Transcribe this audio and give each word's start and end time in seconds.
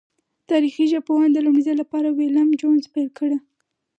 تاریخي 0.49 0.85
ژبپوهنه 0.93 1.31
د 1.33 1.37
لومړی 1.45 1.63
ځل 1.67 1.77
له 1.81 1.85
پاره 1.91 2.09
ویلم 2.11 2.49
جونز 2.59 2.83
پیل 2.93 3.09
کړه. 3.19 3.37